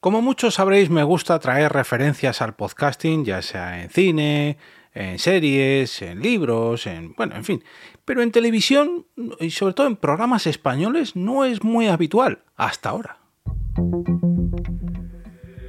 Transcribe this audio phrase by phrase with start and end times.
[0.00, 4.56] Como muchos sabréis, me gusta traer referencias al podcasting, ya sea en cine,
[4.94, 7.12] en series, en libros, en.
[7.16, 7.62] bueno, en fin.
[8.06, 9.04] Pero en televisión
[9.40, 13.18] y sobre todo en programas españoles no es muy habitual, hasta ahora.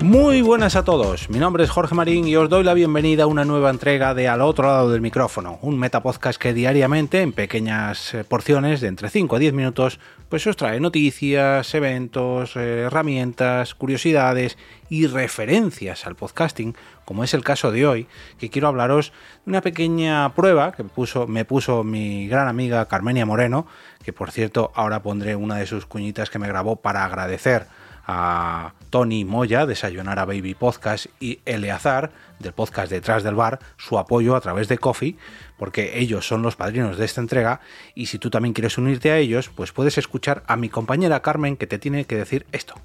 [0.00, 3.26] Muy buenas a todos, mi nombre es Jorge Marín y os doy la bienvenida a
[3.26, 8.14] una nueva entrega de Al otro lado del micrófono, un metapodcast que diariamente, en pequeñas
[8.14, 9.98] eh, porciones de entre 5 a 10 minutos,
[10.28, 14.56] pues os trae noticias, eventos, eh, herramientas, curiosidades
[14.88, 18.06] y referencias al podcasting, como es el caso de hoy,
[18.38, 19.12] que quiero hablaros
[19.44, 20.84] de una pequeña prueba que
[21.26, 23.66] me puso mi gran amiga Carmenia Moreno,
[24.04, 27.66] que por cierto ahora pondré una de sus cuñitas que me grabó para agradecer
[28.08, 32.10] a Tony Moya, Desayunar a Baby Podcast, y Eleazar,
[32.40, 35.18] del podcast Detrás del Bar, su apoyo a través de Coffee,
[35.58, 37.60] porque ellos son los padrinos de esta entrega,
[37.94, 41.58] y si tú también quieres unirte a ellos, pues puedes escuchar a mi compañera Carmen
[41.58, 42.76] que te tiene que decir esto.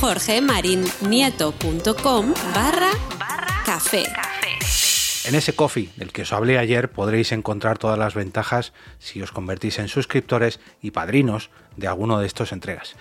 [0.00, 2.90] jorgemarinieto.com barra
[3.64, 4.02] café.
[5.26, 9.32] En ese coffee del que os hablé ayer podréis encontrar todas las ventajas si os
[9.32, 12.94] convertís en suscriptores y padrinos de alguno de estos entregas.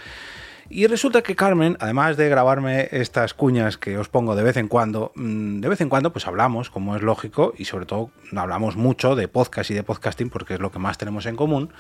[0.76, 4.68] Y resulta que Carmen, además de grabarme estas cuñas que os pongo de vez en
[4.68, 8.76] cuando, mm, de vez en cuando pues hablamos, como es lógico, y sobre todo hablamos
[8.76, 11.72] mucho de podcast y de podcasting porque es lo que más tenemos en común.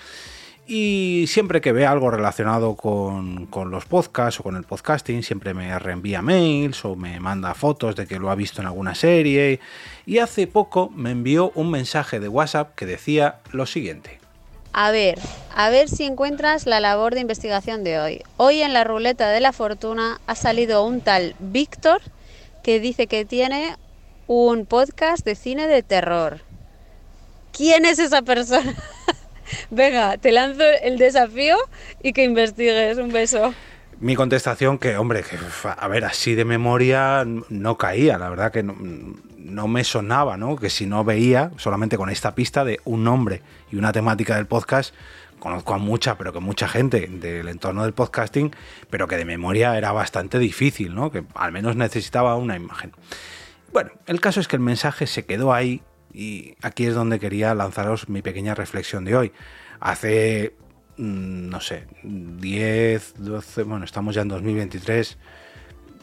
[0.67, 5.55] Y siempre que ve algo relacionado con, con, los podcasts o con el podcasting, siempre
[5.55, 9.59] me reenvía mails o me manda fotos de que lo ha visto en alguna serie.
[10.05, 14.22] Y hace poco me envió un mensaje de WhatsApp que decía lo siguiente.
[14.75, 15.19] A ver,
[15.55, 18.23] a ver si encuentras la labor de investigación de hoy.
[18.37, 22.01] Hoy en la ruleta de la fortuna ha salido un tal Víctor
[22.63, 23.75] que dice que tiene
[24.25, 26.41] un podcast de cine de terror.
[27.55, 28.75] ¿Quién es esa persona?
[29.69, 31.55] Venga, te lanzo el desafío
[32.01, 32.97] y que investigues.
[32.97, 33.53] Un beso.
[33.99, 35.23] Mi contestación que, hombre,
[35.63, 40.55] a ver, así de memoria no caía, la verdad que no, me sonaba, ¿no?
[40.55, 44.45] Que si no veía, solamente con esta pista de un nombre y una temática del
[44.45, 44.93] podcast,
[45.39, 48.55] conozco a mucha, pero que mucha gente del entorno del podcasting,
[48.89, 51.11] pero que de memoria era bastante difícil, ¿no?
[51.11, 52.93] Que al menos necesitaba una imagen.
[53.71, 55.81] Bueno, el caso es que el mensaje se quedó ahí
[56.13, 59.31] y aquí es donde quería lanzaros mi pequeña reflexión de hoy.
[59.79, 60.55] Hace,
[60.97, 65.17] no sé, 10, 12, bueno, estamos ya en 2023,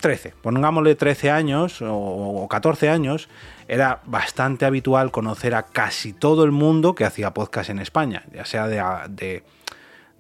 [0.01, 3.29] 13, pongámosle 13 años o 14 años,
[3.69, 8.45] era bastante habitual conocer a casi todo el mundo que hacía podcast en España, ya
[8.45, 9.45] sea de, de,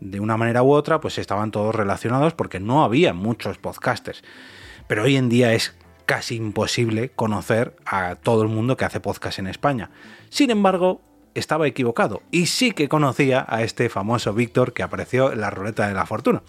[0.00, 4.22] de una manera u otra, pues estaban todos relacionados porque no había muchos podcasters.
[4.86, 5.74] Pero hoy en día es
[6.06, 9.90] casi imposible conocer a todo el mundo que hace podcast en España.
[10.28, 11.00] Sin embargo,
[11.34, 15.86] estaba equivocado y sí que conocía a este famoso Víctor que apareció en la ruleta
[15.86, 16.42] de la fortuna.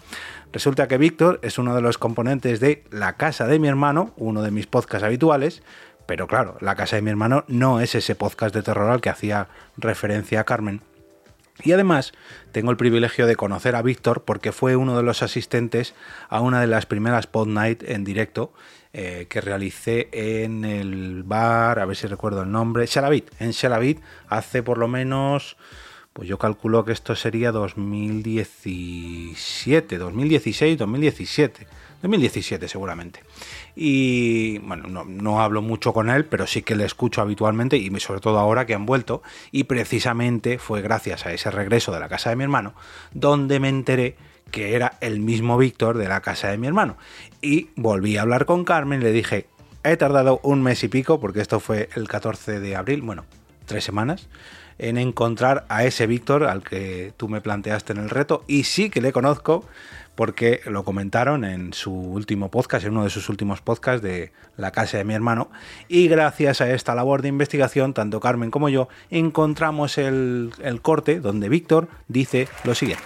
[0.52, 4.42] Resulta que Víctor es uno de los componentes de La casa de mi hermano, uno
[4.42, 5.62] de mis podcasts habituales,
[6.06, 9.10] pero claro, La casa de mi hermano no es ese podcast de terror al que
[9.10, 10.82] hacía referencia a Carmen.
[11.64, 12.12] Y además
[12.52, 15.94] tengo el privilegio de conocer a Víctor porque fue uno de los asistentes
[16.28, 18.52] a una de las primeras Pod Night en directo
[18.92, 24.00] eh, que realicé en el bar, a ver si recuerdo el nombre, Shalavit, en Shalavit,
[24.28, 25.56] hace por lo menos,
[26.12, 31.66] pues yo calculo que esto sería 2017, 2016, 2017.
[32.02, 33.20] 2017 seguramente.
[33.76, 37.88] Y bueno, no, no, hablo mucho con él, pero sí que le escucho habitualmente y
[38.00, 39.22] sobre todo ahora que han vuelto.
[39.52, 42.74] Y precisamente fue gracias a ese regreso de la casa de mi hermano
[43.14, 44.16] donde me enteré
[44.50, 46.96] que era el mismo Víctor de la casa de mi hermano.
[47.40, 49.46] Y volví a hablar con Carmen le dije,
[49.84, 53.24] he tardado un mes y pico, porque esto fue el 14 de abril, bueno,
[53.64, 54.28] tres semanas,
[54.78, 58.44] en encontrar a ese Víctor al que tú me planteaste en el reto.
[58.46, 59.64] Y sí que le conozco
[60.14, 64.70] porque lo comentaron en su último podcast, en uno de sus últimos podcasts de la
[64.70, 65.50] casa de mi hermano.
[65.88, 71.20] Y gracias a esta labor de investigación, tanto Carmen como yo encontramos el, el corte
[71.20, 73.04] donde Víctor dice lo siguiente.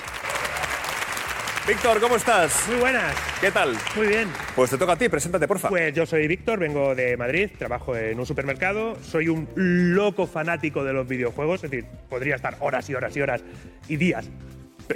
[1.67, 2.69] Víctor, ¿cómo estás?
[2.69, 3.13] Muy buenas.
[3.41, 3.77] ¿Qué tal?
[3.97, 4.29] Muy bien.
[4.55, 5.69] Pues te toca a ti, preséntate, porfa.
[5.69, 10.85] Pues yo soy Víctor, vengo de Madrid, trabajo en un supermercado, soy un loco fanático
[10.85, 13.43] de los videojuegos, es decir, podría estar horas y horas y horas
[13.89, 14.29] y días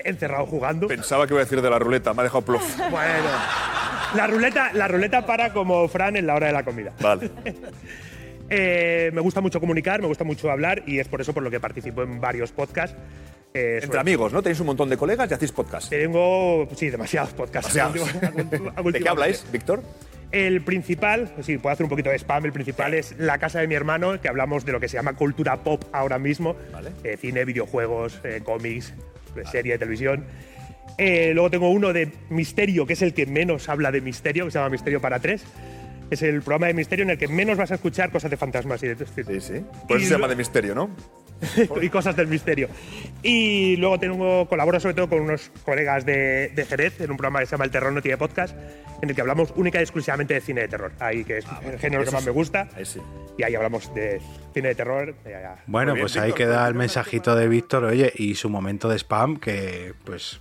[0.04, 0.86] encerrado jugando.
[0.86, 2.62] Pensaba que iba a decir de la ruleta, me ha dejado plof.
[2.90, 3.30] Bueno,
[4.14, 6.92] la ruleta, la ruleta para como Fran en la hora de la comida.
[7.00, 7.32] Vale.
[8.48, 11.50] eh, me gusta mucho comunicar, me gusta mucho hablar y es por eso por lo
[11.50, 12.96] que participo en varios podcasts
[13.52, 14.42] Eh, Entre amigos, ¿no?
[14.42, 15.90] Tenéis un montón de colegas y hacéis podcast.
[15.90, 17.74] Tengo, sí, demasiados podcasts.
[17.74, 18.12] Demasiados.
[18.92, 19.82] ¿De qué habláis, Víctor?
[20.30, 22.44] El principal, pues sí, puedo hacer un poquito de spam.
[22.44, 25.14] El principal es La Casa de mi hermano, que hablamos de lo que se llama
[25.14, 26.90] cultura pop ahora mismo: Vale.
[27.02, 28.94] Eh, cine, videojuegos, eh, cómics,
[29.34, 30.24] eh, serie de televisión.
[30.98, 34.50] Eh, luego tengo uno de misterio, que es el que menos habla de misterio, que
[34.52, 35.42] se llama Misterio para tres.
[36.10, 38.82] Es el programa de misterio en el que menos vas a escuchar cosas de fantasmas
[38.82, 39.64] y de Sí, sí.
[39.88, 40.90] Por eso se llama de misterio, ¿no?
[41.82, 42.68] y cosas del misterio.
[43.22, 47.40] Y luego tengo, colaboro sobre todo con unos colegas de, de Jerez en un programa
[47.40, 48.54] que se llama El Terror no tiene podcast,
[49.02, 50.92] en el que hablamos única y exclusivamente de cine de terror.
[50.98, 52.26] Ahí que es el género que más sí.
[52.26, 52.68] me gusta.
[52.76, 53.00] Ahí sí.
[53.38, 54.20] Y ahí hablamos de
[54.52, 55.14] cine de terror.
[55.24, 55.64] Ya, ya.
[55.66, 58.88] Bueno, bien, pues ahí Víctor, queda pues el mensajito de Víctor, oye, y su momento
[58.88, 60.40] de spam, que pues,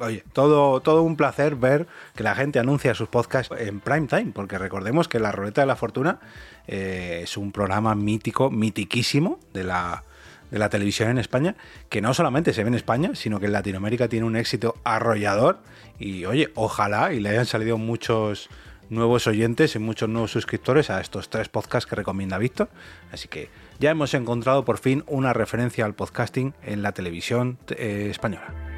[0.00, 4.32] oye, todo, todo un placer ver que la gente anuncia sus podcasts en prime time,
[4.34, 6.20] porque recordemos que La Ruleta de la Fortuna
[6.66, 10.04] eh, es un programa mítico, mitiquísimo de la,
[10.50, 11.56] de la televisión en España,
[11.88, 15.60] que no solamente se ve en España, sino que en Latinoamérica tiene un éxito arrollador,
[15.98, 18.48] y oye, ojalá y le hayan salido muchos
[18.90, 22.68] nuevos oyentes y muchos nuevos suscriptores a estos tres podcasts que recomienda Víctor.
[23.12, 28.08] Así que ya hemos encontrado por fin una referencia al podcasting en la televisión eh,
[28.10, 28.77] española.